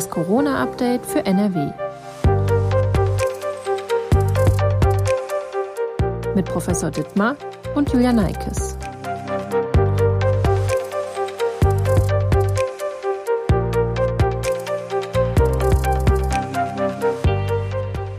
[0.00, 1.72] Das Corona-Update für NRW.
[6.34, 7.36] Mit Professor Dittmar
[7.74, 8.78] und Julia Neikes.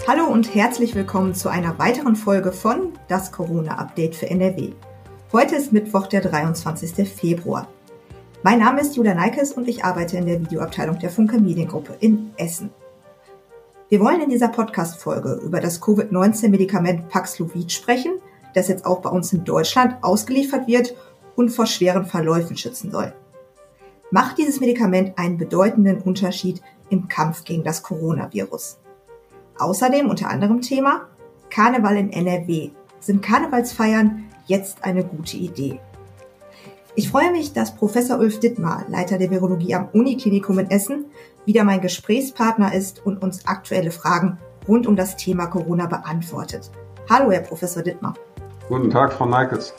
[0.08, 4.74] Hallo und herzlich willkommen zu einer weiteren Folge von Das Corona-Update für NRW.
[5.32, 7.12] Heute ist Mittwoch, der 23.
[7.12, 7.68] Februar.
[8.44, 12.32] Mein Name ist Julia Neikes und ich arbeite in der Videoabteilung der Funke Mediengruppe in
[12.38, 12.72] Essen.
[13.88, 18.14] Wir wollen in dieser Podcast-Folge über das Covid-19-Medikament Paxlovid sprechen,
[18.56, 20.96] das jetzt auch bei uns in Deutschland ausgeliefert wird
[21.36, 23.14] und vor schweren Verläufen schützen soll.
[24.10, 28.80] Macht dieses Medikament einen bedeutenden Unterschied im Kampf gegen das Coronavirus?
[29.60, 31.10] Außerdem unter anderem Thema
[31.52, 32.72] Karneval in NRW.
[33.02, 35.80] Sind Karnevalsfeiern jetzt eine gute Idee?
[36.94, 41.06] Ich freue mich, dass Professor Ulf Dittmar, Leiter der Virologie am Uniklinikum in Essen,
[41.46, 46.70] wieder mein Gesprächspartner ist und uns aktuelle Fragen rund um das Thema Corona beantwortet.
[47.10, 48.16] Hallo, Herr Professor Dittmar.
[48.68, 49.74] Guten Tag, Frau Neikes.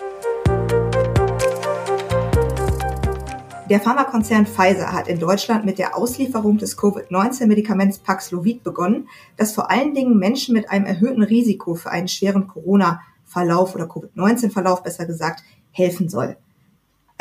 [3.69, 9.06] Der Pharmakonzern Pfizer hat in Deutschland mit der Auslieferung des Covid-19-Medikaments Paxlovid begonnen,
[9.37, 14.83] das vor allen Dingen Menschen mit einem erhöhten Risiko für einen schweren Corona-Verlauf oder Covid-19-Verlauf
[14.83, 16.39] besser gesagt helfen soll.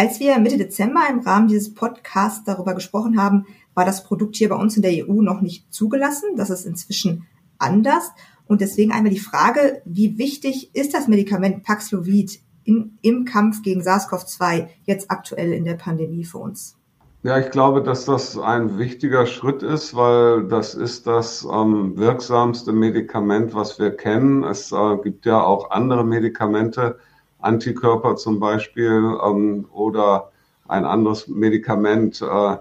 [0.01, 4.49] Als wir Mitte Dezember im Rahmen dieses Podcasts darüber gesprochen haben, war das Produkt hier
[4.49, 6.29] bei uns in der EU noch nicht zugelassen.
[6.37, 7.27] Das ist inzwischen
[7.59, 8.11] anders.
[8.47, 13.81] Und deswegen einmal die Frage, wie wichtig ist das Medikament Paxlovid in, im Kampf gegen
[13.81, 16.77] SARS-CoV-2 jetzt aktuell in der Pandemie für uns?
[17.21, 22.73] Ja, ich glaube, dass das ein wichtiger Schritt ist, weil das ist das ähm, wirksamste
[22.73, 24.43] Medikament, was wir kennen.
[24.45, 26.97] Es äh, gibt ja auch andere Medikamente,
[27.41, 30.31] Antikörper zum Beispiel ähm, oder
[30.67, 32.57] ein anderes Medikament, äh,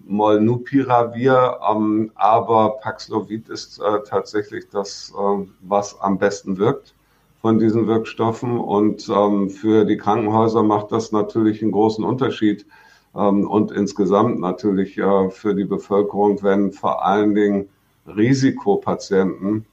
[0.00, 6.94] Molnupiravir, ähm, aber Paxlovid ist äh, tatsächlich das, äh, was am besten wirkt
[7.40, 8.58] von diesen Wirkstoffen.
[8.58, 12.66] Und ähm, für die Krankenhäuser macht das natürlich einen großen Unterschied
[13.14, 17.68] ähm, und insgesamt natürlich äh, für die Bevölkerung, wenn vor allen Dingen
[18.06, 19.66] Risikopatienten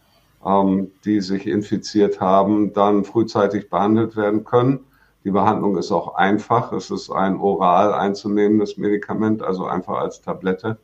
[0.45, 4.81] ähm, die sich infiziert haben, dann frühzeitig behandelt werden können.
[5.23, 6.73] Die Behandlung ist auch einfach.
[6.73, 10.77] Es ist ein oral einzunehmendes Medikament, also einfach als Tablette.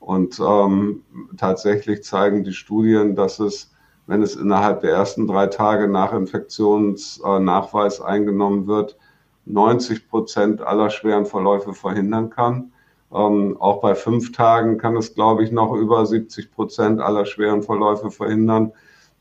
[0.00, 1.02] Und ähm,
[1.36, 3.70] tatsächlich zeigen die Studien, dass es,
[4.06, 8.96] wenn es innerhalb der ersten drei Tage nach Infektionsnachweis eingenommen wird,
[9.44, 12.72] 90 Prozent aller schweren Verläufe verhindern kann.
[13.12, 17.62] Ähm, auch bei fünf Tagen kann es, glaube ich, noch über 70 Prozent aller schweren
[17.62, 18.72] Verläufe verhindern.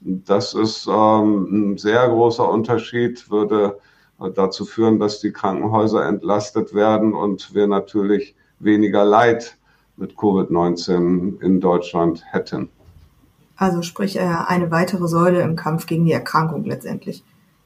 [0.01, 3.79] Das ist ähm, ein sehr großer Unterschied, würde
[4.35, 9.57] dazu führen, dass die Krankenhäuser entlastet werden und wir natürlich weniger Leid
[9.95, 12.69] mit Covid-19 in Deutschland hätten.
[13.55, 17.23] Also sprich äh, eine weitere Säule im Kampf gegen die Erkrankung letztendlich.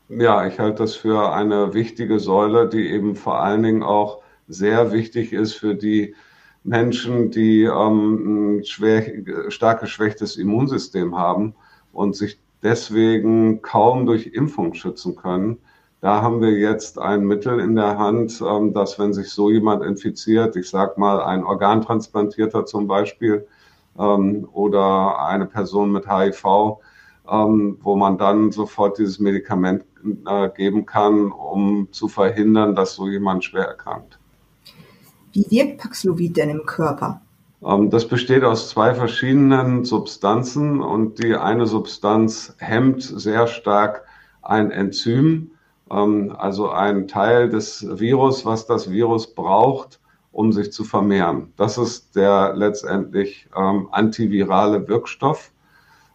[0.10, 4.92] Ja, ich halte das für eine wichtige Säule, die eben vor allen Dingen auch sehr
[4.92, 6.16] wichtig ist für die
[6.64, 11.56] Menschen, die ähm, ein schwer, stark geschwächtes Immunsystem haben
[11.92, 15.58] und sich deswegen kaum durch Impfung schützen können.
[16.02, 19.84] Da haben wir jetzt ein Mittel in der Hand, ähm, dass wenn sich so jemand
[19.84, 23.48] infiziert, ich sage mal ein Organtransplantierter zum Beispiel
[23.98, 26.80] ähm, oder eine Person mit HIV,
[27.30, 29.86] ähm, wo man dann sofort dieses Medikament
[30.26, 34.20] äh, geben kann, um zu verhindern, dass so jemand schwer erkrankt.
[35.34, 37.22] Wie wirkt Paxlovid denn im Körper?
[37.66, 44.04] Ähm, das besteht aus zwei verschiedenen Substanzen und die eine Substanz hemmt sehr stark
[44.44, 45.52] ein Enzym,
[45.90, 50.00] ähm, also ein Teil des Virus, was das Virus braucht,
[50.32, 51.52] um sich zu vermehren.
[51.58, 55.52] Das ist der letztendlich ähm, antivirale Wirkstoff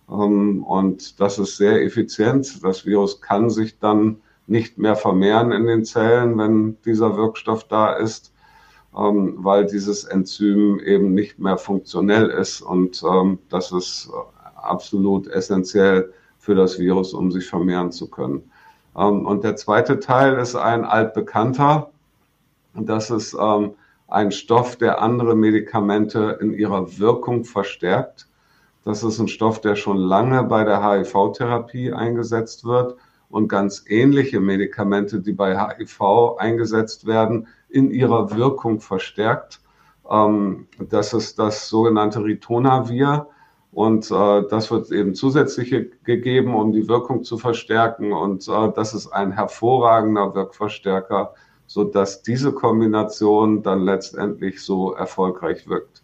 [0.06, 2.64] und das ist sehr effizient.
[2.64, 7.92] Das Virus kann sich dann nicht mehr vermehren in den Zellen, wenn dieser Wirkstoff da
[7.92, 8.32] ist
[8.96, 14.11] ähm, weil dieses Enzym eben nicht mehr funktionell ist und ähm, das ist
[14.55, 18.50] absolut essentiell für das Virus, um sich vermehren zu können.
[18.96, 21.90] Ähm, und der zweite Teil ist ein altbekannter.
[22.75, 23.75] Das ist ähm,
[24.08, 28.26] ein Stoff, der andere Medikamente in ihrer Wirkung verstärkt.
[28.84, 32.96] Das ist ein Stoff, der schon lange bei der HIV-Therapie eingesetzt wird
[33.29, 39.61] und ganz ähnliche Medikamente, die bei HIV eingesetzt werden, in ihrer Wirkung verstärkt.
[40.11, 43.29] Ähm, das ist das sogenannte Ritonavir.
[43.73, 48.12] Und äh, das wird eben zusätzlich gegeben, um die Wirkung zu verstärken.
[48.12, 51.35] Und äh, das ist ein hervorragender Wirkverstärker,
[51.67, 56.03] so dass diese Kombination dann letztendlich so erfolgreich wirkt.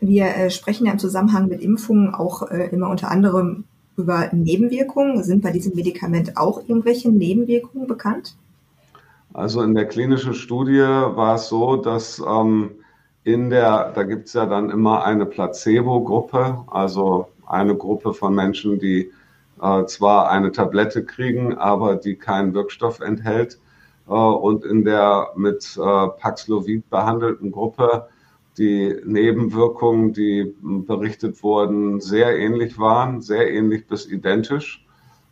[0.00, 3.64] Wir äh, sprechen ja im Zusammenhang mit Impfungen auch immer unter anderem
[3.96, 5.22] über Nebenwirkungen.
[5.22, 8.36] Sind bei diesem Medikament auch irgendwelche Nebenwirkungen bekannt?
[9.36, 12.70] Also in der klinischen Studie war es so, dass ähm,
[13.22, 18.78] in der, da gibt es ja dann immer eine Placebo-Gruppe, also eine Gruppe von Menschen,
[18.78, 19.12] die
[19.60, 23.60] äh, zwar eine Tablette kriegen, aber die keinen Wirkstoff enthält.
[24.08, 28.08] Äh, und in der mit äh, Paxlovid behandelten Gruppe
[28.56, 34.85] die Nebenwirkungen, die berichtet wurden, sehr ähnlich waren, sehr ähnlich bis identisch.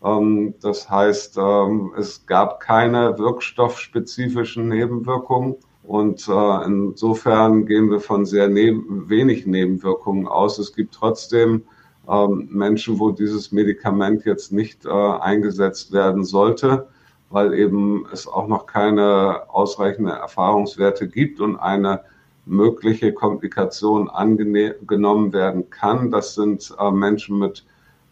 [0.05, 5.57] Ähm, das heißt, ähm, es gab keine wirkstoffspezifischen Nebenwirkungen.
[5.83, 10.59] Und äh, insofern gehen wir von sehr neben, wenig Nebenwirkungen aus.
[10.59, 11.65] Es gibt trotzdem
[12.09, 16.89] ähm, Menschen, wo dieses Medikament jetzt nicht äh, eingesetzt werden sollte,
[17.31, 22.01] weil eben es auch noch keine ausreichende Erfahrungswerte gibt und eine
[22.47, 26.11] mögliche Komplikation angenommen werden kann.
[26.11, 27.65] Das sind äh, Menschen mit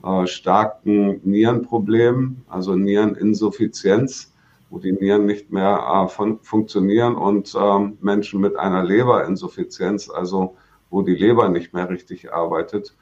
[0.04, 4.32] äh, starken Nierenproblemen, also Niereninsuffizienz,
[4.70, 10.56] wo die Nieren nicht mehr äh, fun funktionieren und ähm, Menschen mit einer Leberinsuffizienz, also
[10.90, 12.94] wo die Leber nicht mehr richtig arbeitet.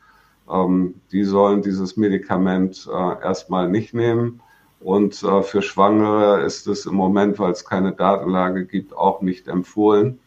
[0.51, 4.41] Ähm, die sollen dieses Medikament äh, erstmal nicht nehmen.
[4.81, 9.47] Und äh, für Schwangere ist es im Moment, weil es keine Datenlage gibt, auch nicht
[9.47, 10.19] empfohlen.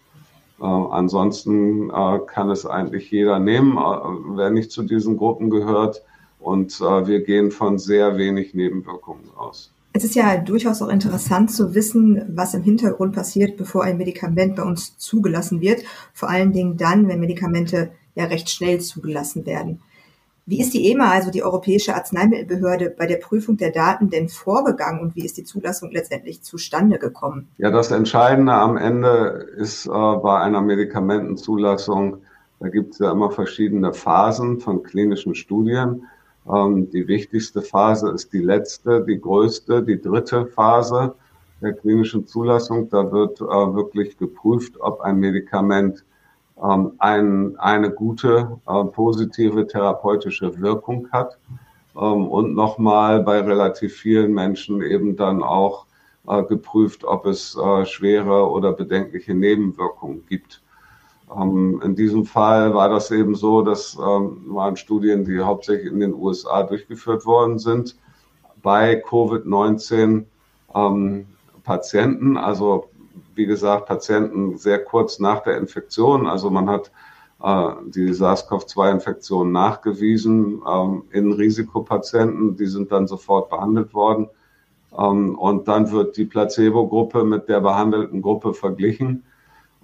[0.62, 6.04] Äh, ansonsten äh, kann es eigentlich jeder nehmen, äh, wer nicht zu diesen Gruppen gehört.
[6.44, 9.72] Und äh, wir gehen von sehr wenig Nebenwirkungen aus.
[9.94, 14.56] Es ist ja durchaus auch interessant zu wissen, was im Hintergrund passiert, bevor ein Medikament
[14.56, 15.84] bei uns zugelassen wird.
[16.14, 19.82] Vor allen Dingen dann, wenn Medikamente ja recht schnell zugelassen werden.
[20.46, 25.00] Wie ist die EMA, also die Europäische Arzneimittelbehörde, bei der Prüfung der Daten denn vorgegangen
[25.00, 27.48] und wie ist die Zulassung letztendlich zustande gekommen?
[27.58, 32.18] Ja, das Entscheidende am Ende ist äh, bei einer Medikamentenzulassung,
[32.60, 36.08] da gibt es ja immer verschiedene Phasen von klinischen Studien.
[36.52, 41.16] Ähm, die wichtigste Phase ist die letzte, die größte, die dritte Phase
[41.62, 42.90] der klinischen Zulassung.
[42.90, 46.04] Da wird äh, wirklich geprüft, ob ein Medikament
[46.62, 51.38] ähm, ein, eine gute äh, positive therapeutische Wirkung hat
[51.96, 55.86] ähm, und nochmal bei relativ vielen Menschen eben dann auch
[56.28, 60.62] äh, geprüft, ob es äh, schwere oder bedenkliche Nebenwirkungen gibt.
[61.36, 66.00] Ähm, in diesem Fall war das eben so, das ähm, waren Studien, die hauptsächlich in
[66.00, 67.96] den USA durchgeführt worden sind
[68.62, 70.26] bei Covid-19
[70.74, 71.26] ähm,
[71.64, 72.90] Patienten, also
[73.36, 76.28] wie gesagt, Patienten sehr kurz nach der Infektion.
[76.28, 76.92] Also man hat
[77.42, 82.56] äh, die SARS-CoV-2-Infektion nachgewiesen ähm, in Risikopatienten.
[82.56, 84.30] Die sind dann sofort behandelt worden.
[84.98, 89.24] Ähm, und dann wird die Placebo-Gruppe mit der behandelten Gruppe verglichen.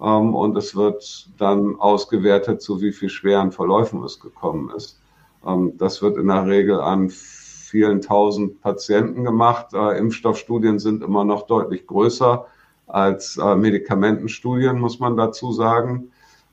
[0.00, 5.00] Ähm, und es wird dann ausgewertet, zu wie viel schweren Verläufen es gekommen ist.
[5.46, 9.74] Ähm, das wird in der Regel an vielen tausend Patienten gemacht.
[9.74, 12.46] Äh, Impfstoffstudien sind immer noch deutlich größer
[12.86, 16.10] als äh, Medikamentenstudien, muss man dazu sagen.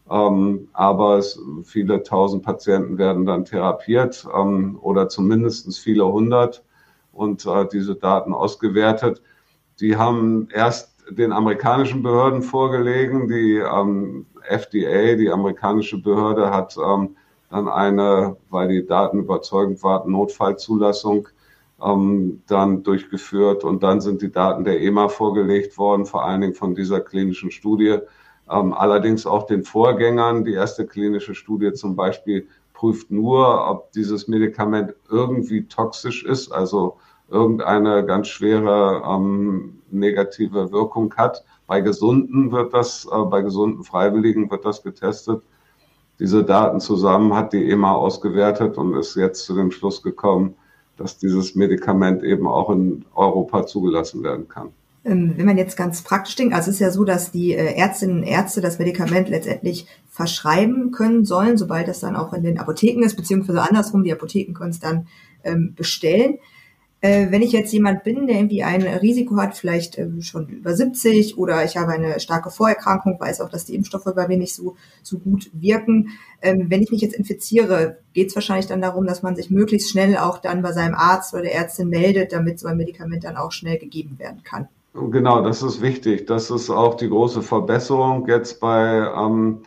[0.09, 6.63] Ähm, aber es, viele tausend Patienten werden dann therapiert ähm, oder zumindest viele hundert
[7.11, 9.21] und äh, diese Daten ausgewertet.
[9.79, 13.27] Die haben erst den amerikanischen Behörden vorgelegen.
[13.27, 17.15] Die ähm, FDA, die amerikanische Behörde, hat ähm,
[17.49, 21.27] dann eine, weil die Daten überzeugend waren, Notfallzulassung
[21.83, 26.53] ähm, dann durchgeführt und dann sind die Daten der EMA vorgelegt worden, vor allen Dingen
[26.53, 27.99] von dieser klinischen Studie.
[28.49, 30.43] Ähm, allerdings auch den Vorgängern.
[30.43, 36.97] Die erste klinische Studie zum Beispiel prüft nur, ob dieses Medikament irgendwie toxisch ist, also
[37.29, 41.43] irgendeine ganz schwere ähm, negative Wirkung hat.
[41.65, 45.41] Bei Gesunden wird das, äh, bei gesunden Freiwilligen wird das getestet.
[46.19, 50.55] Diese Daten zusammen hat die EMA ausgewertet und ist jetzt zu dem Schluss gekommen,
[50.97, 54.69] dass dieses Medikament eben auch in Europa zugelassen werden kann.
[55.05, 57.75] Ähm, wenn man jetzt ganz praktisch denkt, also es ist ja so, dass die äh,
[57.75, 62.59] Ärztinnen und Ärzte das Medikament letztendlich verschreiben können sollen, sobald das dann auch in den
[62.59, 65.07] Apotheken ist, beziehungsweise andersrum, die Apotheken können es dann
[65.43, 66.39] ähm, bestellen.
[66.99, 70.75] Äh, wenn ich jetzt jemand bin, der irgendwie ein Risiko hat, vielleicht äh, schon über
[70.75, 74.55] 70 oder ich habe eine starke Vorerkrankung, weiß auch, dass die Impfstoffe bei mir nicht
[74.55, 76.09] so, so gut wirken.
[76.41, 79.91] Ähm, wenn ich mich jetzt infiziere, geht es wahrscheinlich dann darum, dass man sich möglichst
[79.91, 83.37] schnell auch dann bei seinem Arzt oder der Ärztin meldet, damit so ein Medikament dann
[83.37, 84.67] auch schnell gegeben werden kann.
[84.93, 86.25] Genau, das ist wichtig.
[86.25, 89.59] Das ist auch die große Verbesserung jetzt bei ähm,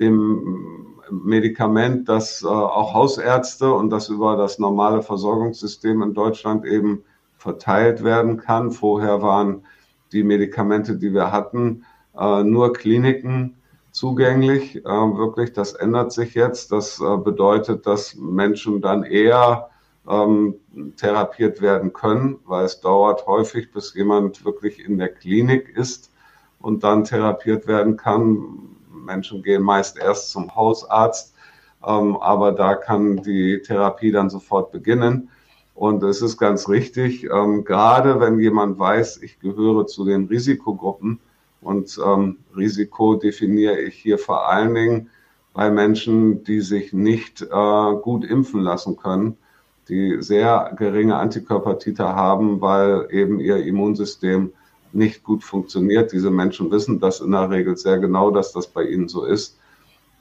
[0.00, 7.04] dem Medikament, das äh, auch Hausärzte und das über das normale Versorgungssystem in Deutschland eben
[7.36, 8.70] verteilt werden kann.
[8.70, 9.64] Vorher waren
[10.12, 11.84] die Medikamente, die wir hatten,
[12.18, 13.56] äh, nur Kliniken
[13.90, 14.76] zugänglich.
[14.76, 16.72] Äh, wirklich, das ändert sich jetzt.
[16.72, 19.68] Das bedeutet, dass Menschen dann eher
[20.08, 20.56] ähm,
[20.96, 26.10] therapiert werden können, weil es dauert häufig, bis jemand wirklich in der Klinik ist
[26.58, 28.71] und dann therapiert werden kann.
[29.04, 31.34] Menschen gehen meist erst zum Hausarzt,
[31.86, 35.30] ähm, aber da kann die Therapie dann sofort beginnen.
[35.74, 41.18] Und es ist ganz richtig, ähm, gerade wenn jemand weiß, ich gehöre zu den Risikogruppen,
[41.62, 45.10] und ähm, Risiko definiere ich hier vor allen Dingen
[45.54, 49.36] bei Menschen, die sich nicht äh, gut impfen lassen können,
[49.88, 54.52] die sehr geringe Antikörpertiter haben, weil eben ihr Immunsystem
[54.94, 56.12] nicht gut funktioniert.
[56.12, 59.58] Diese Menschen wissen das in der Regel sehr genau, dass das bei ihnen so ist,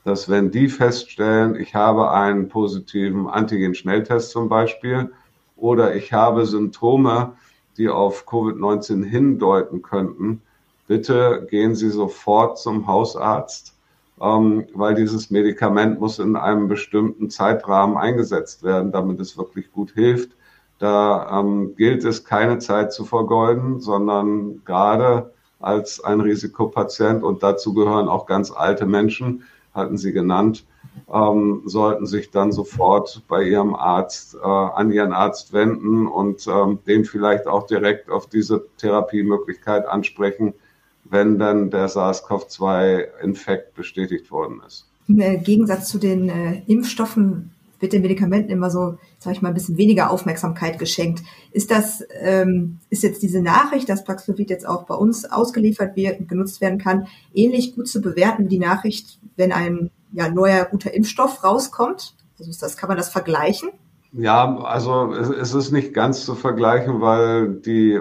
[0.04, 5.12] dass wenn die feststellen, ich habe einen positiven Antigen-Schnelltest zum Beispiel
[5.56, 7.34] oder ich habe Symptome,
[7.78, 10.42] die auf Covid-19 hindeuten könnten,
[10.88, 13.78] bitte gehen Sie sofort zum Hausarzt,
[14.20, 19.92] ähm, weil dieses Medikament muss in einem bestimmten Zeitrahmen eingesetzt werden, damit es wirklich gut
[19.92, 20.32] hilft.
[20.82, 27.76] Da ähm, gilt es, keine Zeit zu vergeuden, sondern gerade als ein Risikopatient und dazu
[27.76, 29.44] gehören auch ganz alte Menschen,
[29.76, 30.66] hatten Sie genannt,
[31.14, 36.80] ähm, sollten sich dann sofort bei Ihrem Arzt, äh, an Ihren Arzt wenden und ähm,
[36.88, 40.56] den vielleicht auch direkt auf diese Therapiemöglichkeit ansprechen,
[41.04, 44.90] wenn dann der SARS-CoV-2-Infekt bestätigt worden ist.
[45.08, 49.50] Im äh, Gegensatz zu den äh, Impfstoffen wird den Medikamenten immer so, sage ich mal,
[49.50, 51.24] ein bisschen weniger Aufmerksamkeit geschenkt.
[51.52, 56.20] Ist das, ähm, ist jetzt diese Nachricht, dass Paxlovid jetzt auch bei uns ausgeliefert wird
[56.20, 60.66] und genutzt werden kann, ähnlich gut zu bewerten wie die Nachricht, wenn ein ja, neuer
[60.66, 62.16] guter Impfstoff rauskommt?
[62.40, 63.70] Also das, kann man das vergleichen?
[64.14, 68.00] Ja, also es, es ist nicht ganz zu vergleichen, weil die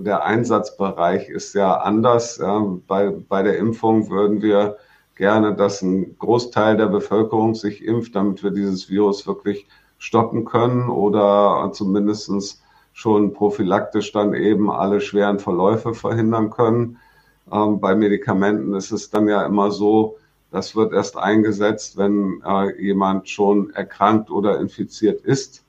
[0.00, 2.38] der Einsatzbereich ist ja anders.
[2.38, 2.60] Ja.
[2.86, 4.76] Bei, bei der Impfung würden wir
[5.18, 9.66] gerne, dass ein Großteil der Bevölkerung sich impft, damit wir dieses Virus wirklich
[9.98, 16.98] stoppen können oder zumindestens schon prophylaktisch dann eben alle schweren Verläufe verhindern können.
[17.52, 20.16] Ähm, bei Medikamenten ist es dann ja immer so,
[20.50, 25.64] das wird erst eingesetzt, wenn äh, jemand schon erkrankt oder infiziert ist.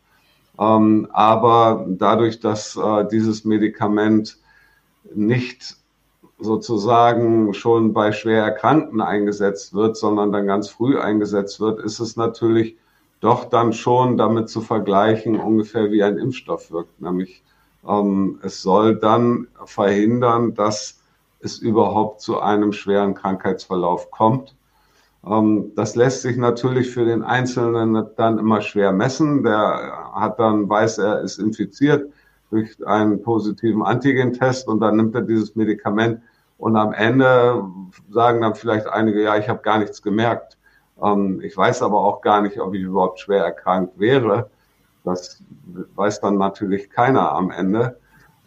[0.59, 4.37] Ähm, aber dadurch, dass äh, dieses Medikament
[5.13, 5.75] nicht
[6.39, 12.15] sozusagen schon bei schwer Erkrankten eingesetzt wird, sondern dann ganz früh eingesetzt wird, ist es
[12.15, 12.77] natürlich
[13.19, 17.01] doch dann schon damit zu vergleichen, ungefähr wie ein Impfstoff wirkt.
[17.01, 17.43] Nämlich
[17.88, 21.01] ähm, es soll dann verhindern, dass
[21.41, 24.55] es überhaupt zu einem schweren Krankheitsverlauf kommt.
[25.25, 29.43] Ähm, das lässt sich natürlich für den Einzelnen dann immer schwer messen.
[29.43, 32.12] Der hat dann, weiß er, ist infiziert
[32.49, 36.21] durch einen positiven Antigentest und dann nimmt er dieses Medikament
[36.57, 37.63] und am Ende
[38.09, 40.57] sagen dann vielleicht einige, ja, ich habe gar nichts gemerkt.
[41.01, 44.49] Ähm, ich weiß aber auch gar nicht, ob ich überhaupt schwer erkrankt wäre.
[45.05, 45.41] Das
[45.95, 47.97] weiß dann natürlich keiner am Ende.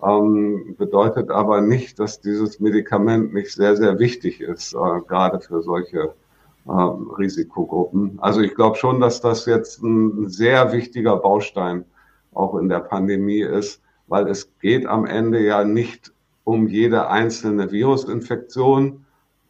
[0.02, 5.62] Ähm, bedeutet aber nicht, dass dieses Medikament nicht sehr, sehr wichtig ist, äh, gerade für
[5.62, 6.14] solche
[6.66, 8.18] äh, Risikogruppen.
[8.20, 11.84] Also ich glaube schon, dass das jetzt ein sehr wichtiger Baustein
[12.34, 13.81] auch in der Pandemie ist,
[14.12, 16.12] weil es geht am Ende ja nicht
[16.44, 19.06] um jede einzelne Virusinfektion,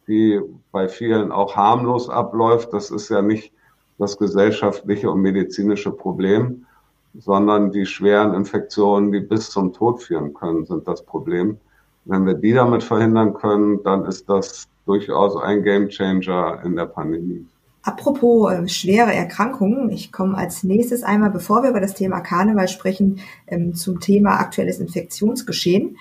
[0.07, 0.39] die
[0.71, 2.71] bei vielen auch harmlos abläuft.
[2.71, 3.51] Das ist ja nicht
[3.97, 6.65] das gesellschaftliche und medizinische Problem,
[7.13, 11.57] sondern die schweren Infektionen, die bis zum Tod führen können, sind das Problem.
[12.05, 17.45] Wenn wir die damit verhindern können, dann ist das durchaus ein Gamechanger in der Pandemie.
[17.83, 22.69] Apropos äh, schwere Erkrankungen, ich komme als nächstes einmal, bevor wir über das Thema Karneval
[22.69, 25.97] sprechen, ähm, zum Thema aktuelles Infektionsgeschehen.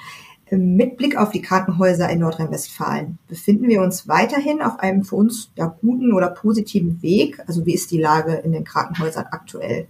[0.46, 5.16] Ähm, mit Blick auf die Krankenhäuser in Nordrhein-Westfalen befinden wir uns weiterhin auf einem für
[5.16, 7.40] uns ja, guten oder positiven Weg.
[7.48, 9.88] Also wie ist die Lage in den Krankenhäusern aktuell?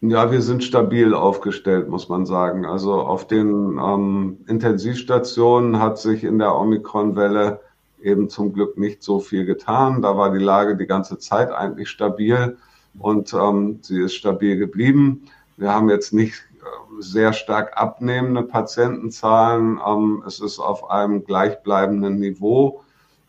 [0.00, 2.66] Ja, wir sind stabil aufgestellt, muss man sagen.
[2.66, 7.60] Also auf den ähm, Intensivstationen hat sich in der Omikron-Welle
[8.04, 10.02] eben zum Glück nicht so viel getan.
[10.02, 12.56] Da war die Lage die ganze Zeit eigentlich stabil
[12.98, 15.26] und ähm, sie ist stabil geblieben.
[15.56, 19.80] Wir haben jetzt nicht äh, sehr stark abnehmende Patientenzahlen.
[19.84, 22.82] Ähm, es ist auf einem gleichbleibenden Niveau,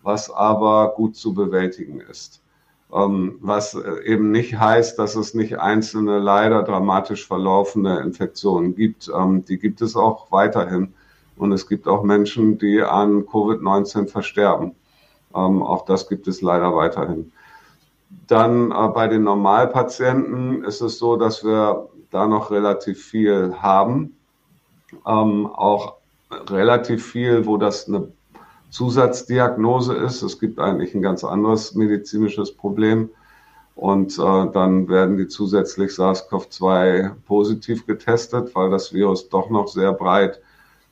[0.04, 2.42] was aber gut zu bewältigen ist.
[2.94, 9.10] Ähm, was äh, eben nicht heißt, dass es nicht einzelne leider dramatisch verlaufende Infektionen gibt.
[9.10, 10.94] Ähm, die gibt es auch weiterhin.
[11.38, 14.76] Und es gibt auch Menschen, die an Covid-19 versterben.
[15.36, 17.32] Ähm, auch das gibt es leider weiterhin.
[18.28, 24.16] Dann äh, bei den Normalpatienten ist es so, dass wir da noch relativ viel haben.
[25.04, 25.96] auch
[26.50, 28.08] relativ viel, wo das eine
[28.70, 30.22] Zusatzdiagnose ist.
[30.22, 33.10] Es gibt eigentlich ein ganz anderes medizinisches Problem.
[33.76, 39.92] Und äh, dann werden die zusätzlich SARS-CoV-2 positiv getestet, weil das Virus doch noch sehr
[39.92, 40.42] breit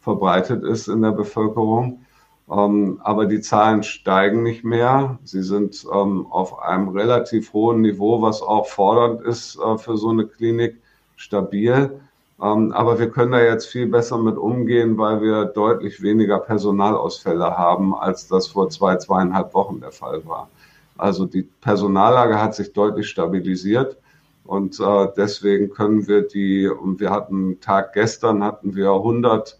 [0.03, 2.05] verbreitet ist in der Bevölkerung.
[2.51, 5.17] Ähm, aber die Zahlen steigen nicht mehr.
[5.23, 10.09] Sie sind ähm, auf einem relativ hohen Niveau, was auch fordernd ist äh, für so
[10.09, 10.75] eine Klinik,
[11.15, 11.99] stabil.
[12.41, 17.57] Ähm, aber wir können da jetzt viel besser mit umgehen, weil wir deutlich weniger Personalausfälle
[17.57, 20.49] haben, als das vor zwei, zweieinhalb Wochen der Fall war.
[20.97, 23.97] Also die Personallage hat sich deutlich stabilisiert.
[24.43, 29.57] Und äh, deswegen können wir die, und wir hatten Tag gestern hatten wir 100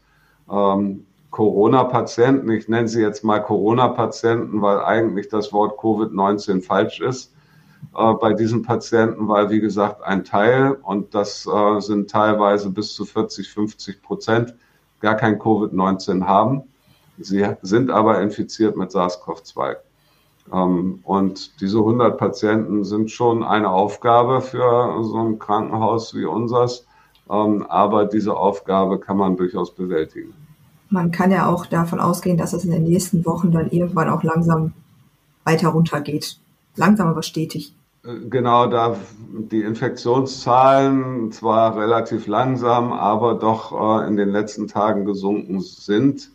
[0.52, 2.50] ähm, Corona-Patienten.
[2.52, 7.34] Ich nenne sie jetzt mal Corona-Patienten, weil eigentlich das Wort Covid-19 falsch ist
[7.96, 12.94] äh, bei diesen Patienten, weil wie gesagt ein Teil, und das äh, sind teilweise bis
[12.94, 14.56] zu 40, 50 Prozent,
[15.00, 16.64] gar kein Covid-19 haben.
[17.20, 19.76] Sie sind aber infiziert mit SARS-CoV-2.
[20.52, 26.88] Ähm, und diese 100 Patienten sind schon eine Aufgabe für so ein Krankenhaus wie unseres.
[27.34, 30.34] Ähm, aber diese Aufgabe kann man durchaus bewältigen.
[30.90, 34.22] Man kann ja auch davon ausgehen, dass es in den nächsten Wochen dann irgendwann auch
[34.22, 34.74] langsam
[35.44, 36.38] weiter runtergeht.
[36.76, 37.74] Langsam, aber stetig.
[38.06, 38.98] Äh, genau, da
[39.52, 46.30] die Infektionszahlen zwar relativ langsam, aber doch äh, in den letzten Tagen gesunken sind,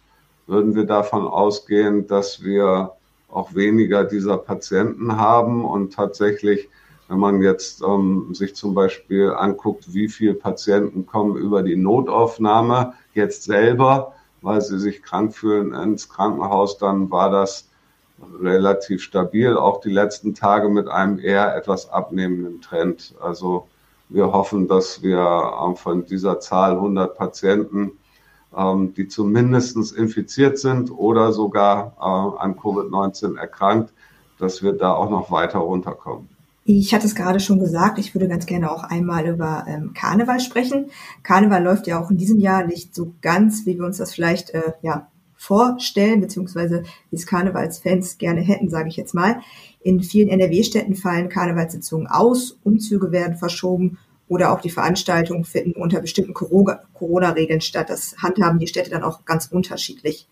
[0.48, 2.92] würden wir davon ausgehen, dass wir
[3.28, 6.68] auch weniger dieser Patienten haben und tatsächlich,
[7.08, 12.94] wenn man jetzt ähm, sich zum Beispiel anguckt, wie viele Patienten kommen über die Notaufnahme
[13.14, 14.12] jetzt selber,
[14.42, 17.68] weil sie sich krank fühlen ins Krankenhaus, dann war das
[18.40, 23.14] relativ stabil, auch die letzten Tage mit einem eher etwas abnehmenden Trend.
[23.20, 23.68] Also
[24.08, 27.92] wir hoffen, dass wir ähm, von dieser Zahl 100 Patienten
[28.56, 33.92] ähm, die zumindest infiziert sind oder sogar äh, an Covid-19 erkrankt,
[34.38, 36.28] dass wir da auch noch weiter runterkommen.
[36.70, 40.38] Ich hatte es gerade schon gesagt, ich würde ganz gerne auch einmal über ähm, Karneval
[40.38, 40.90] sprechen.
[41.22, 44.50] Karneval läuft ja auch in diesem Jahr nicht so ganz, wie wir uns das vielleicht
[44.50, 49.40] äh, ja, vorstellen, beziehungsweise wie es Karnevalsfans gerne hätten, sage ich jetzt mal.
[49.80, 53.96] In vielen NRW-Städten fallen Karnevalssitzungen aus, Umzüge werden verschoben
[54.28, 57.88] oder auch die Veranstaltungen finden unter bestimmten Corona-Regeln statt.
[57.88, 60.28] Das handhaben die Städte dann auch ganz unterschiedlich.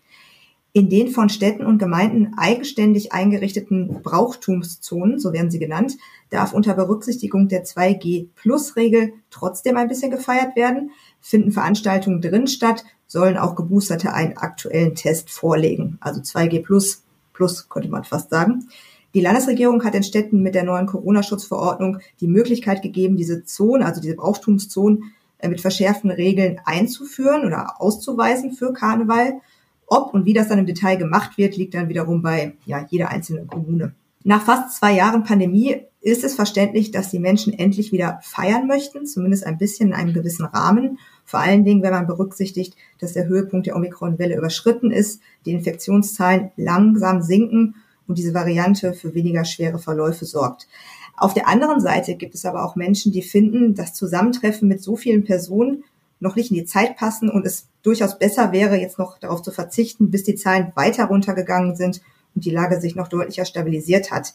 [0.73, 5.97] In den von Städten und Gemeinden eigenständig eingerichteten Brauchtumszonen, so werden sie genannt,
[6.29, 10.91] darf unter Berücksichtigung der 2G-Plus-Regel trotzdem ein bisschen gefeiert werden.
[11.19, 15.97] Finden Veranstaltungen drin statt, sollen auch Geboosterte einen aktuellen Test vorlegen.
[16.01, 17.03] Also 2G Plus,
[17.33, 18.67] Plus könnte man fast sagen.
[19.13, 24.01] Die Landesregierung hat den Städten mit der neuen Corona-Schutzverordnung die Möglichkeit gegeben, diese Zonen, also
[24.01, 25.05] diese Brauchtumszonen,
[25.39, 29.41] äh, mit verschärften Regeln einzuführen oder auszuweisen für Karneval.
[29.87, 33.09] Ob und wie das dann im Detail gemacht wird, liegt dann wiederum bei ja, jeder
[33.09, 33.95] einzelnen Kommune.
[34.23, 39.05] Nach fast zwei Jahren Pandemie ist es verständlich, dass die Menschen endlich wieder feiern möchten,
[39.05, 40.99] zumindest ein bisschen in einem gewissen Rahmen.
[41.23, 46.51] Vor allen Dingen, wenn man berücksichtigt, dass der Höhepunkt der Omikron-Welle überschritten ist, die Infektionszahlen
[46.57, 47.75] langsam sinken
[48.07, 50.67] und diese Variante für weniger schwere Verläufe sorgt.
[51.15, 54.95] Auf der anderen Seite gibt es aber auch Menschen, die finden, das Zusammentreffen mit so
[54.95, 55.83] vielen Personen
[56.19, 59.51] noch nicht in die Zeit passen und es durchaus besser wäre, jetzt noch darauf zu
[59.51, 62.01] verzichten, bis die Zahlen weiter runtergegangen sind
[62.35, 64.33] und die Lage sich noch deutlicher stabilisiert hat.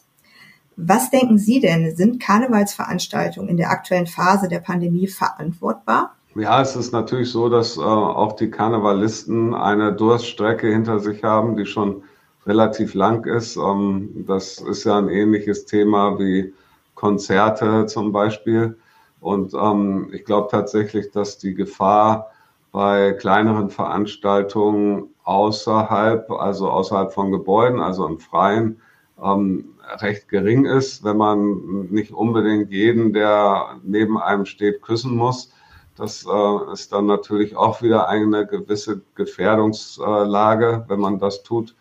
[0.75, 1.95] Was denken Sie denn?
[1.95, 6.15] Sind Karnevalsveranstaltungen in der aktuellen Phase der Pandemie verantwortbar?
[6.35, 11.55] Ja, es ist natürlich so, dass äh, auch die Karnevalisten eine Durststrecke hinter sich haben,
[11.57, 12.01] die schon
[12.47, 13.55] relativ lang ist.
[13.55, 16.53] Ähm, das ist ja ein ähnliches Thema wie
[16.95, 18.77] Konzerte zum Beispiel.
[19.23, 22.31] Und ähm, ich glaube tatsächlich, dass die Gefahr
[22.73, 28.81] bei kleineren Veranstaltungen außerhalb, also außerhalb von Gebäuden, also im Freien,
[29.23, 35.53] ähm, recht gering ist, wenn man nicht unbedingt jeden, der neben einem steht, küssen muss.
[35.95, 41.75] Das äh, ist dann natürlich auch wieder eine gewisse Gefährdungslage, wenn man das tut.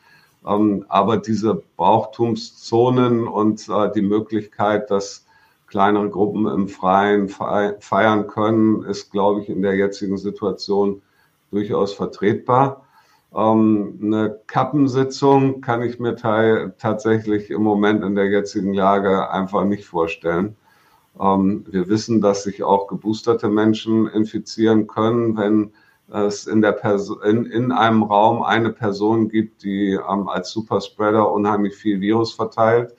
[0.47, 5.25] Ähm, aber diese Brauchtumszonen und äh, die Möglichkeit, dass
[5.73, 11.01] kleinere Gruppen im Freien feiern können, ist, glaube ich, in der jetzigen Situation
[11.51, 12.85] durchaus vertretbar.
[13.35, 16.15] Ähm, eine Kappensitzung kann ich mir
[16.77, 20.57] tatsächlich im Moment in der jetzigen Lage einfach nicht vorstellen.
[21.19, 25.73] Ähm, wir wissen, dass sich auch geboosterte Menschen infizieren können, wenn
[26.13, 26.85] es in, der
[27.25, 32.95] in, in einem Raum eine Person gibt, die ähm, als Superspreader unheimlich viel Virus verteilt.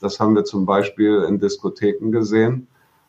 [0.00, 2.68] Das haben wir zum Beispiel in Diskotheken gesehen.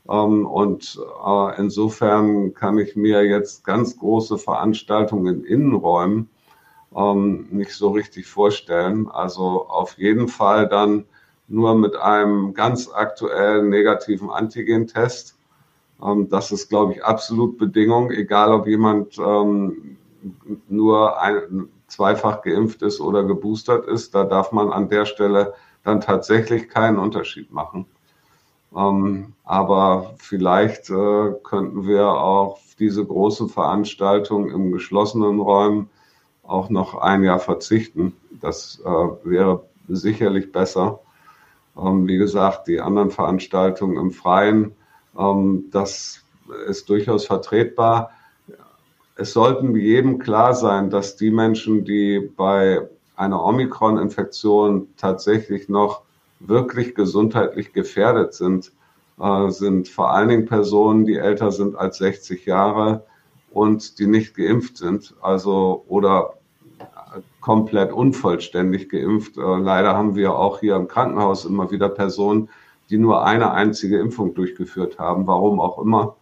[0.10, 6.30] Ähm, und äh, insofern kann ich mir jetzt ganz große Veranstaltungen in Innenräumen
[6.96, 9.08] ähm, nicht so richtig vorstellen.
[9.08, 11.06] Also auf jeden Fall dann
[11.48, 15.38] nur mit einem ganz aktuellen negativen Antigentest.
[16.04, 19.18] Ähm, das ist, glaube ich, absolut Bedingung, egal ob jemand
[20.68, 24.16] nur ein, zweifach geimpft ist oder geboostert ist.
[24.16, 27.86] Da darf man an der Stelle dann tatsächlich keinen Unterschied machen.
[28.76, 35.90] Ähm, aber vielleicht äh, könnten wir auch diese großen Veranstaltungen im geschlossenen Räumen
[36.44, 38.16] auch noch ein Jahr verzichten.
[38.32, 38.90] Das äh,
[39.24, 41.00] wäre sicherlich besser.
[41.78, 44.76] Ähm, wie gesagt, die anderen Veranstaltungen im Freien,
[45.18, 46.24] ähm, das
[46.68, 48.12] ist durchaus vertretbar.
[49.20, 56.04] Es sollten jedem klar sein, dass die Menschen, die bei einer Omikron-Infektion tatsächlich noch
[56.40, 58.72] wirklich gesundheitlich gefährdet sind,
[59.20, 63.04] äh, sind vor allen Dingen Personen, die älter sind als 60 Jahre
[63.52, 66.36] und die nicht geimpft sind, also oder
[67.42, 69.38] komplett unvollständig geimpft.
[69.38, 72.48] Äh, leider haben wir auch hier im Krankenhaus immer wieder Personen,
[72.90, 76.16] die nur eine einzige Impfung durchgeführt haben, warum auch immer.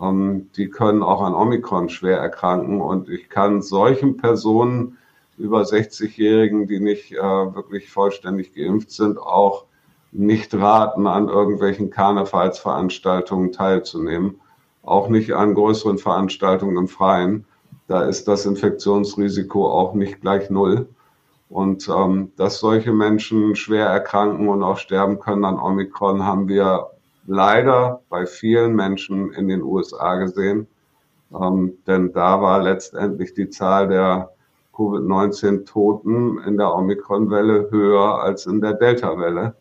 [0.00, 2.80] Ähm, die können auch an Omikron schwer erkranken.
[2.80, 4.98] Und ich kann solchen Personen
[5.36, 9.64] über 60-Jährigen, die nicht äh, wirklich vollständig geimpft sind, auch
[10.12, 14.40] nicht raten, an irgendwelchen Karnevalsveranstaltungen teilzunehmen,
[14.84, 17.46] auch nicht an größeren Veranstaltungen im Freien.
[17.88, 20.88] Da ist das Infektionsrisiko auch nicht gleich null.
[21.50, 26.90] Und ähm, dass solche Menschen schwer erkranken und auch sterben können an Omikron, haben wir
[27.26, 30.66] leider bei vielen Menschen in den USA gesehen.
[31.32, 34.30] Ähm, denn da war letztendlich die Zahl der
[34.74, 39.54] Covid-19-Toten in der Omikron-Welle höher als in der Delta-Welle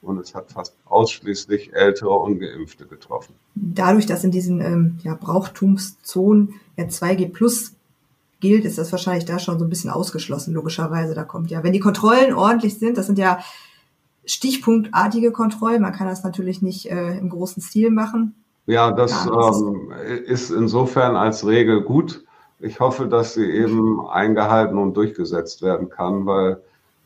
[0.00, 3.34] und es hat fast ausschließlich ältere Ungeimpfte getroffen.
[3.54, 7.74] Dadurch, dass in diesen ähm, ja, Brauchtumszonen ja 2G plus
[8.40, 11.14] gilt, ist das wahrscheinlich da schon so ein bisschen ausgeschlossen, logischerweise.
[11.14, 13.40] Da kommt ja, wenn die Kontrollen ordentlich sind, das sind ja
[14.28, 18.34] stichpunktartige Kontrollen, man kann das natürlich nicht äh, im großen Stil machen.
[18.66, 19.92] Ja, das ähm,
[20.26, 22.24] ist insofern als Regel gut.
[22.60, 26.60] Ich hoffe, dass sie eben eingehalten und durchgesetzt werden kann, weil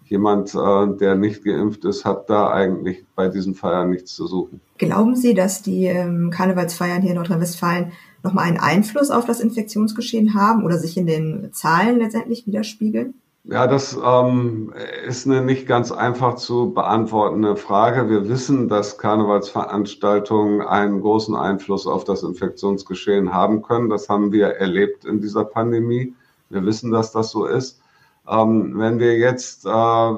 [0.05, 4.61] jemand, äh, der nicht geimpft ist, hat da eigentlich bei diesen Feiern nichts zu suchen.
[4.79, 10.35] Glauben Sie, dass die ähm, Karnevalsfeiern hier in Nordrhein-Westfalen nochmal einen Einfluss auf das Infektionsgeschehen
[10.35, 13.15] haben oder sich in den Zahlen letztendlich widerspiegeln?
[13.45, 14.73] Ja, das ähm,
[15.05, 18.09] ist eine nicht ganz einfach zu beantwortende Frage.
[18.09, 23.91] Wir wissen, dass Karnevalsveranstaltungen einen großen Einfluss auf das Infektionsgeschehen haben können.
[23.91, 26.15] Das haben wir erlebt in dieser Pandemie.
[26.51, 27.81] Wir wissen, dass das so ist.
[28.29, 30.13] Ähm, wenn wir jetzt äh,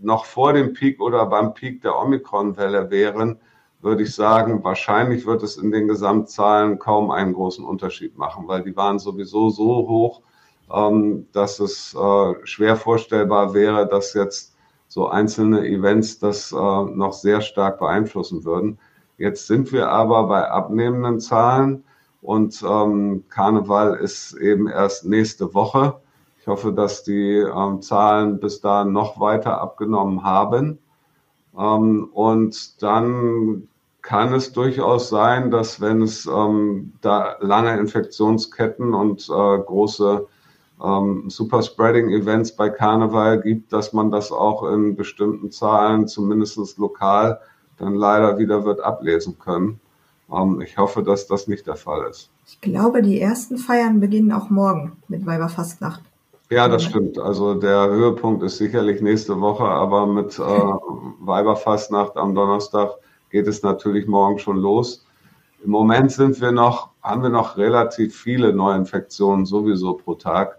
[0.00, 3.40] noch vor dem Peak oder beim Peak der Omikron-Welle wären,
[3.80, 8.62] würde ich sagen, wahrscheinlich wird es in den Gesamtzahlen kaum einen großen Unterschied machen, weil
[8.62, 10.22] die waren sowieso so hoch,
[10.72, 14.54] ähm, dass es äh, schwer vorstellbar wäre, dass jetzt
[14.88, 18.78] so einzelne Events das äh, noch sehr stark beeinflussen würden.
[19.18, 21.84] Jetzt sind wir aber bei abnehmenden Zahlen
[22.20, 26.00] und ähm, Karneval ist eben erst nächste Woche.
[26.40, 30.78] Ich hoffe, dass die ähm, Zahlen bis dahin noch weiter abgenommen haben.
[31.56, 33.68] Ähm, und dann
[34.02, 40.26] kann es durchaus sein, dass wenn es ähm, da lange Infektionsketten und äh, große
[40.82, 47.40] ähm, Superspreading-Events bei Karneval gibt, dass man das auch in bestimmten Zahlen, zumindest lokal,
[47.78, 49.80] dann leider wieder wird ablesen können.
[50.32, 52.30] Ähm, ich hoffe, dass das nicht der Fall ist.
[52.46, 56.02] Ich glaube, die ersten Feiern beginnen auch morgen mit Weiberfastnacht.
[56.50, 57.18] Ja, das stimmt.
[57.18, 60.42] Also der Höhepunkt ist sicherlich nächste Woche, aber mit äh,
[61.20, 62.90] Weiberfastnacht am Donnerstag
[63.30, 65.06] geht es natürlich morgen schon los.
[65.64, 70.58] Im Moment sind wir noch, haben wir noch relativ viele Neuinfektionen sowieso pro Tag.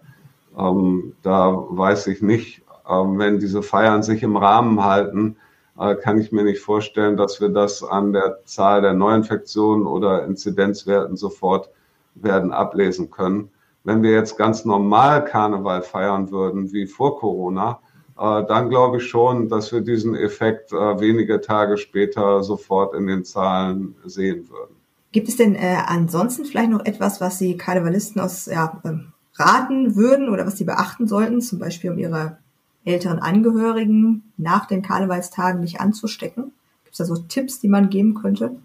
[0.57, 5.37] Ähm, da weiß ich nicht, ähm, wenn diese Feiern sich im Rahmen halten,
[5.79, 10.25] äh, kann ich mir nicht vorstellen, dass wir das an der Zahl der Neuinfektionen oder
[10.25, 11.69] Inzidenzwerten sofort
[12.15, 13.49] werden ablesen können.
[13.83, 17.79] Wenn wir jetzt ganz normal Karneval feiern würden wie vor Corona,
[18.17, 23.07] äh, dann glaube ich schon, dass wir diesen Effekt äh, wenige Tage später sofort in
[23.07, 24.75] den Zahlen sehen würden.
[25.11, 29.95] Gibt es denn äh, ansonsten vielleicht noch etwas, was Sie Karnevalisten aus ja, ähm, raten
[29.95, 32.37] würden oder was sie beachten sollten, zum Beispiel um ihre
[32.85, 36.51] älteren Angehörigen nach den Karnevalstagen nicht anzustecken?
[36.83, 38.55] Gibt es da so Tipps, die man geben könnte?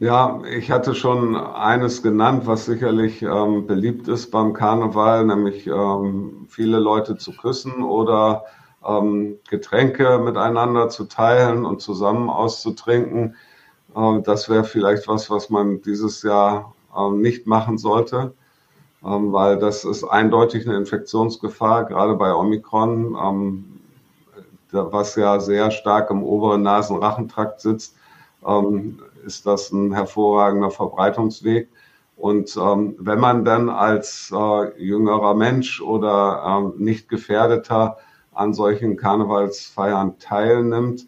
[0.00, 6.46] Ja, ich hatte schon eines genannt, was sicherlich ähm, beliebt ist beim Karneval, nämlich ähm,
[6.48, 8.44] viele Leute zu küssen oder
[8.86, 13.34] ähm, Getränke miteinander zu teilen und zusammen auszutrinken.
[13.96, 18.34] Äh, das wäre vielleicht was, was man dieses Jahr ähm, nicht machen sollte.
[19.04, 23.64] Ähm, weil das ist eindeutig eine Infektionsgefahr, gerade bei Omikron, ähm,
[24.70, 27.96] was ja sehr stark im oberen Nasenrachentrakt sitzt,
[28.46, 31.68] ähm, ist das ein hervorragender Verbreitungsweg.
[32.16, 37.98] Und ähm, wenn man dann als äh, jüngerer Mensch oder ähm, nicht gefährdeter
[38.32, 41.06] an solchen Karnevalsfeiern teilnimmt,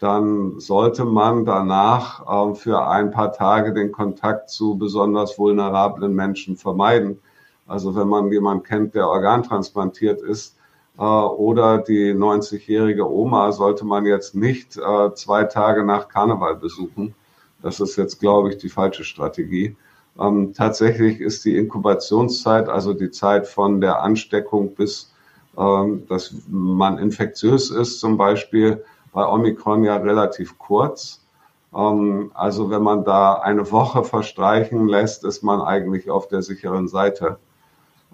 [0.00, 6.56] dann sollte man danach äh, für ein paar Tage den Kontakt zu besonders vulnerablen Menschen
[6.56, 7.20] vermeiden.
[7.68, 10.56] Also wenn man jemanden kennt, der organtransplantiert ist
[10.98, 17.14] äh, oder die 90-jährige Oma, sollte man jetzt nicht äh, zwei Tage nach Karneval besuchen.
[17.62, 19.76] Das ist jetzt, glaube ich, die falsche Strategie.
[20.18, 25.12] Ähm, tatsächlich ist die Inkubationszeit, also die Zeit von der Ansteckung bis
[25.58, 31.26] ähm, dass man infektiös ist, zum Beispiel bei Omikron ja relativ kurz.
[31.74, 36.86] Ähm, also wenn man da eine Woche verstreichen lässt, ist man eigentlich auf der sicheren
[36.86, 37.38] Seite.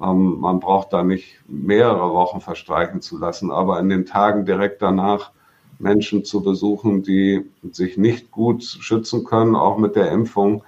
[0.03, 4.83] Ähm, man braucht da nicht mehrere Wochen verstreichen zu lassen, aber in den Tagen direkt
[4.83, 5.31] danach
[5.79, 10.63] Menschen zu besuchen, die sich nicht gut schützen können, auch mit der Impfung,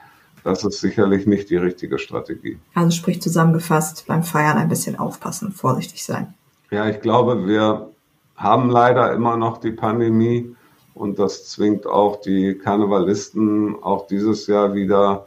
[0.44, 2.58] das ist sicherlich nicht die richtige Strategie.
[2.74, 6.34] Also sprich zusammengefasst, beim Feiern ein bisschen aufpassen, vorsichtig sein.
[6.70, 7.90] Ja, ich glaube, wir
[8.36, 10.54] haben leider immer noch die Pandemie
[10.94, 15.26] und das zwingt auch die Karnevalisten auch dieses Jahr wieder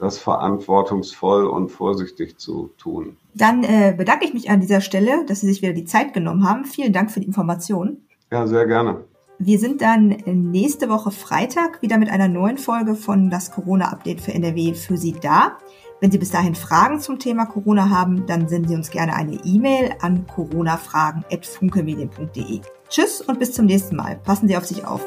[0.00, 3.16] das verantwortungsvoll und vorsichtig zu tun.
[3.34, 6.48] Dann äh, bedanke ich mich an dieser Stelle, dass Sie sich wieder die Zeit genommen
[6.48, 6.64] haben.
[6.64, 8.08] Vielen Dank für die Informationen.
[8.32, 9.04] Ja, sehr gerne.
[9.38, 14.34] Wir sind dann nächste Woche Freitag wieder mit einer neuen Folge von das Corona-Update für
[14.34, 15.56] NRW für Sie da.
[16.00, 19.38] Wenn Sie bis dahin Fragen zum Thema Corona haben, dann senden Sie uns gerne eine
[19.44, 22.60] E-Mail an coronafragen.funkelmedien.de.
[22.88, 24.16] Tschüss und bis zum nächsten Mal.
[24.16, 25.06] Passen Sie auf sich auf.